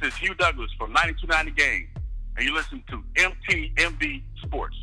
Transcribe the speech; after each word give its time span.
This 0.00 0.12
is 0.12 0.18
Hugh 0.18 0.34
Douglas 0.34 0.70
from 0.76 0.92
9290 0.92 1.52
Game, 1.52 1.88
and 2.36 2.44
you 2.44 2.52
listen 2.52 2.82
to 2.88 3.04
MTMV 3.14 4.22
Sports. 4.42 4.76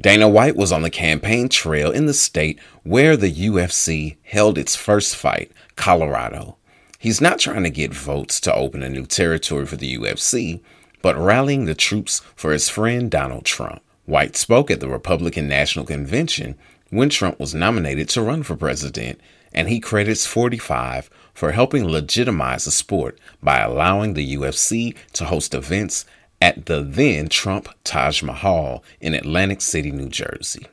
Dana 0.00 0.26
White 0.26 0.56
was 0.56 0.72
on 0.72 0.80
the 0.80 0.90
campaign 0.90 1.50
trail 1.50 1.90
in 1.90 2.06
the 2.06 2.14
state 2.14 2.58
where 2.82 3.14
the 3.14 3.30
UFC 3.30 4.16
held 4.22 4.56
its 4.56 4.74
first 4.74 5.16
fight, 5.16 5.52
Colorado. 5.76 6.56
He's 6.98 7.20
not 7.20 7.40
trying 7.40 7.64
to 7.64 7.70
get 7.70 7.92
votes 7.92 8.40
to 8.40 8.54
open 8.54 8.82
a 8.82 8.88
new 8.88 9.04
territory 9.04 9.66
for 9.66 9.76
the 9.76 9.98
UFC, 9.98 10.62
but 11.02 11.18
rallying 11.18 11.66
the 11.66 11.74
troops 11.74 12.20
for 12.34 12.52
his 12.52 12.70
friend 12.70 13.10
Donald 13.10 13.44
Trump. 13.44 13.82
White 14.06 14.36
spoke 14.36 14.70
at 14.70 14.80
the 14.80 14.88
Republican 14.88 15.48
National 15.48 15.84
Convention 15.84 16.56
when 16.88 17.10
Trump 17.10 17.38
was 17.38 17.54
nominated 17.54 18.08
to 18.10 18.22
run 18.22 18.44
for 18.44 18.56
president, 18.56 19.20
and 19.52 19.68
he 19.68 19.78
credits 19.78 20.26
45 20.26 21.10
for 21.34 21.52
helping 21.52 21.86
legitimize 21.86 22.64
the 22.64 22.70
sport 22.70 23.18
by 23.42 23.58
allowing 23.58 24.14
the 24.14 24.36
UFC 24.36 24.96
to 25.12 25.26
host 25.26 25.52
events 25.52 26.06
at 26.40 26.66
the 26.66 26.80
then 26.82 27.28
Trump 27.28 27.68
Taj 27.84 28.22
Mahal 28.22 28.84
in 29.00 29.14
Atlantic 29.14 29.60
City, 29.60 29.90
New 29.90 30.08
Jersey. 30.08 30.66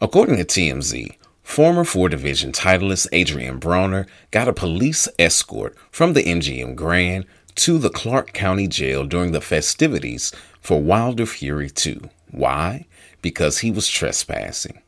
According 0.00 0.36
to 0.36 0.44
TMZ, 0.44 1.16
former 1.42 1.84
four 1.84 2.08
division 2.08 2.52
titleist 2.52 3.06
Adrian 3.12 3.58
Broner 3.58 4.06
got 4.30 4.48
a 4.48 4.52
police 4.52 5.08
escort 5.18 5.76
from 5.90 6.12
the 6.12 6.24
MGM 6.24 6.74
Grand 6.74 7.24
to 7.54 7.78
the 7.78 7.90
Clark 7.90 8.32
County 8.32 8.66
Jail 8.66 9.04
during 9.04 9.32
the 9.32 9.40
festivities 9.40 10.32
for 10.60 10.80
Wilder 10.80 11.26
Fury 11.26 11.70
2. 11.70 12.00
Why? 12.30 12.86
Because 13.20 13.58
he 13.58 13.70
was 13.70 13.88
trespassing. 13.88 14.80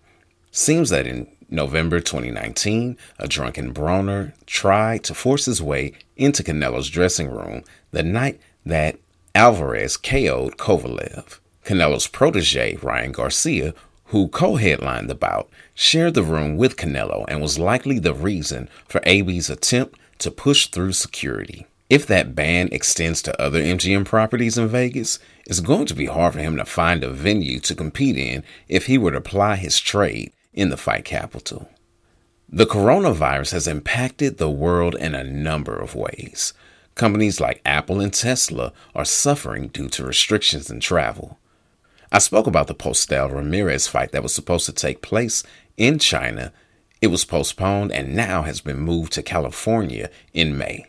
Seems 0.50 0.90
that 0.90 1.06
in 1.06 1.26
November 1.50 2.00
2019, 2.00 2.96
a 3.18 3.28
drunken 3.28 3.72
Broner 3.72 4.32
tried 4.46 5.04
to 5.04 5.14
force 5.14 5.44
his 5.44 5.62
way 5.62 5.92
into 6.16 6.42
Canelo's 6.42 6.90
dressing 6.90 7.30
room 7.30 7.62
the 7.90 8.02
night 8.02 8.40
that 8.64 8.98
Alvarez 9.34 9.96
KO'd 9.96 10.56
Kovalev. 10.56 11.38
Canelo's 11.64 12.06
protege, 12.06 12.76
Ryan 12.76 13.12
Garcia, 13.12 13.74
who 14.06 14.28
co 14.28 14.56
headlined 14.56 15.08
the 15.08 15.14
bout, 15.14 15.48
shared 15.74 16.14
the 16.14 16.22
room 16.22 16.56
with 16.56 16.76
Canelo 16.76 17.24
and 17.28 17.40
was 17.40 17.58
likely 17.58 17.98
the 17.98 18.14
reason 18.14 18.68
for 18.86 19.00
AB's 19.06 19.50
attempt 19.50 19.98
to 20.18 20.30
push 20.30 20.66
through 20.66 20.92
security. 20.92 21.66
If 21.90 22.06
that 22.06 22.34
ban 22.34 22.68
extends 22.72 23.22
to 23.22 23.42
other 23.42 23.60
MGM 23.60 24.04
properties 24.04 24.56
in 24.56 24.68
Vegas, 24.68 25.18
it's 25.46 25.60
going 25.60 25.86
to 25.86 25.94
be 25.94 26.06
hard 26.06 26.34
for 26.34 26.40
him 26.40 26.56
to 26.56 26.64
find 26.64 27.04
a 27.04 27.10
venue 27.10 27.60
to 27.60 27.74
compete 27.74 28.16
in 28.16 28.42
if 28.68 28.86
he 28.86 28.96
were 28.96 29.12
to 29.12 29.20
ply 29.20 29.56
his 29.56 29.80
trade 29.80 30.32
in 30.54 30.70
the 30.70 30.76
fight 30.76 31.04
capital. 31.04 31.68
The 32.48 32.66
coronavirus 32.66 33.52
has 33.52 33.66
impacted 33.66 34.38
the 34.38 34.50
world 34.50 34.94
in 34.94 35.14
a 35.14 35.24
number 35.24 35.76
of 35.76 35.94
ways. 35.94 36.54
Companies 36.94 37.40
like 37.40 37.60
Apple 37.64 38.00
and 38.00 38.14
Tesla 38.14 38.72
are 38.94 39.04
suffering 39.04 39.68
due 39.68 39.88
to 39.88 40.04
restrictions 40.04 40.70
in 40.70 40.78
travel. 40.78 41.38
I 42.12 42.18
spoke 42.18 42.46
about 42.46 42.68
the 42.68 42.74
Postol 42.74 43.32
Ramirez 43.32 43.88
fight 43.88 44.12
that 44.12 44.22
was 44.22 44.32
supposed 44.32 44.66
to 44.66 44.72
take 44.72 45.02
place 45.02 45.42
in 45.76 45.98
China. 45.98 46.52
It 47.00 47.08
was 47.08 47.24
postponed 47.24 47.90
and 47.90 48.14
now 48.14 48.42
has 48.42 48.60
been 48.60 48.78
moved 48.78 49.12
to 49.14 49.22
California 49.22 50.10
in 50.32 50.56
May. 50.56 50.86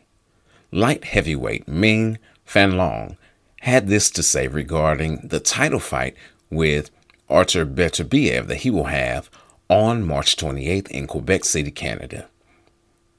Light 0.72 1.06
heavyweight 1.06 1.68
Meng 1.68 2.20
Fanlong 2.48 3.18
had 3.62 3.88
this 3.88 4.12
to 4.12 4.22
say 4.22 4.48
regarding 4.48 5.28
the 5.28 5.40
title 5.40 5.80
fight 5.80 6.16
with 6.52 6.92
Artur 7.28 7.66
Beterbiev 7.66 8.46
that 8.46 8.58
he 8.58 8.70
will 8.70 8.86
have 8.86 9.32
on 9.70 10.06
March 10.06 10.36
28th 10.36 10.90
in 10.90 11.08
Quebec 11.08 11.46
City, 11.46 11.72
Canada. 11.72 12.28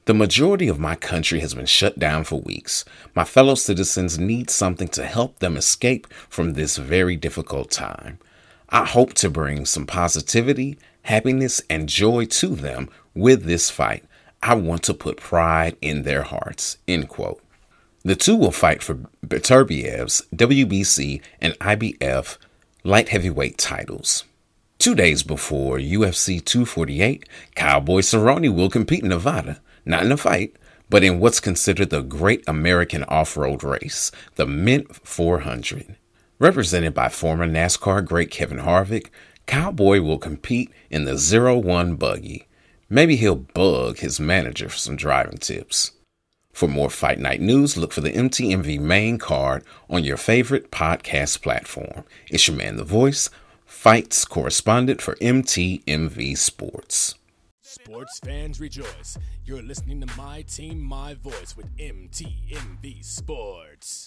The 0.05 0.13
majority 0.13 0.69
of 0.69 0.79
my 0.79 0.95
country 0.95 1.41
has 1.41 1.53
been 1.53 1.65
shut 1.65 1.99
down 1.99 2.23
for 2.23 2.39
weeks. 2.39 2.85
My 3.13 3.25
fellow 3.25 3.55
citizens 3.55 4.17
need 4.17 4.49
something 4.49 4.87
to 4.89 5.05
help 5.05 5.39
them 5.39 5.57
escape 5.57 6.07
from 6.29 6.53
this 6.53 6.77
very 6.77 7.17
difficult 7.17 7.71
time. 7.71 8.19
I 8.69 8.85
hope 8.85 9.13
to 9.15 9.29
bring 9.29 9.65
some 9.65 9.85
positivity, 9.85 10.77
happiness, 11.03 11.61
and 11.69 11.89
joy 11.89 12.25
to 12.25 12.49
them 12.49 12.89
with 13.13 13.43
this 13.43 13.69
fight. 13.69 14.05
I 14.41 14.55
want 14.55 14.83
to 14.83 14.93
put 14.93 15.17
pride 15.17 15.75
in 15.81 16.03
their 16.03 16.23
hearts. 16.23 16.77
End 16.87 17.09
quote. 17.09 17.41
The 18.03 18.15
two 18.15 18.37
will 18.37 18.51
fight 18.51 18.81
for 18.81 18.95
Beterbiev's 19.25 20.21
WBC 20.33 21.21
and 21.41 21.53
IBF 21.59 22.37
light 22.85 23.09
heavyweight 23.09 23.57
titles. 23.57 24.23
Two 24.87 24.95
days 24.95 25.21
before 25.21 25.79
UFC 25.79 26.41
248, 26.41 27.27
Cowboy 27.55 27.99
Cerrone 27.99 28.55
will 28.55 28.69
compete 28.69 29.03
in 29.03 29.09
Nevada 29.09 29.59
not 29.83 30.05
in 30.05 30.13
a 30.13 30.15
fight, 30.15 30.55
but 30.89 31.03
in 31.03 31.19
what's 31.19 31.41
considered 31.41 31.89
the 31.89 32.01
great 32.01 32.41
American 32.47 33.03
off 33.03 33.35
road 33.35 33.65
race, 33.65 34.13
the 34.35 34.45
Mint 34.45 34.95
400. 35.05 35.97
Represented 36.39 36.93
by 36.93 37.09
former 37.09 37.45
NASCAR 37.45 38.05
great 38.05 38.31
Kevin 38.31 38.59
Harvick, 38.59 39.07
Cowboy 39.45 39.99
will 39.99 40.19
compete 40.19 40.71
in 40.89 41.03
the 41.03 41.17
01 41.17 41.95
buggy. 41.95 42.47
Maybe 42.89 43.17
he'll 43.17 43.35
bug 43.35 43.97
his 43.97 44.21
manager 44.21 44.69
for 44.69 44.77
some 44.77 44.95
driving 44.95 45.39
tips. 45.39 45.91
For 46.53 46.69
more 46.69 46.89
Fight 46.89 47.19
Night 47.19 47.41
news, 47.41 47.75
look 47.75 47.91
for 47.91 47.99
the 47.99 48.13
MTMV 48.13 48.79
main 48.79 49.17
card 49.17 49.65
on 49.89 50.05
your 50.05 50.15
favorite 50.15 50.71
podcast 50.71 51.41
platform. 51.41 52.05
It's 52.29 52.47
your 52.47 52.55
man, 52.55 52.77
The 52.77 52.85
Voice, 52.85 53.29
fights 53.67 54.25
correspondent 54.25 55.01
for 55.01 55.15
MTMV 55.15 56.37
Sports. 56.37 57.15
Sports 57.61 58.19
fans 58.23 58.59
rejoice. 58.59 59.17
You're 59.45 59.61
listening 59.61 60.01
to 60.01 60.17
My 60.17 60.41
Team, 60.43 60.81
My 60.81 61.13
Voice 61.13 61.55
with 61.55 61.75
MTMV 61.77 63.03
Sports. 63.03 64.05